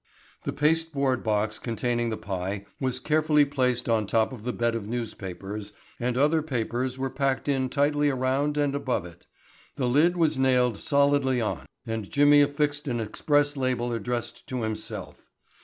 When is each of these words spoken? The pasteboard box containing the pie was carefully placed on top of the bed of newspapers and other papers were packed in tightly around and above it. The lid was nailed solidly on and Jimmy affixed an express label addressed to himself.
The 0.45 0.51
pasteboard 0.51 1.23
box 1.23 1.59
containing 1.59 2.09
the 2.09 2.17
pie 2.17 2.65
was 2.79 2.99
carefully 2.99 3.45
placed 3.45 3.87
on 3.87 4.07
top 4.07 4.33
of 4.33 4.45
the 4.45 4.51
bed 4.51 4.73
of 4.73 4.87
newspapers 4.87 5.73
and 5.99 6.17
other 6.17 6.41
papers 6.41 6.97
were 6.97 7.11
packed 7.11 7.47
in 7.47 7.69
tightly 7.69 8.09
around 8.09 8.57
and 8.57 8.73
above 8.73 9.05
it. 9.05 9.27
The 9.75 9.87
lid 9.87 10.17
was 10.17 10.39
nailed 10.39 10.77
solidly 10.77 11.39
on 11.39 11.67
and 11.85 12.09
Jimmy 12.09 12.41
affixed 12.41 12.87
an 12.87 12.99
express 12.99 13.55
label 13.55 13.93
addressed 13.93 14.47
to 14.47 14.63
himself. 14.63 15.21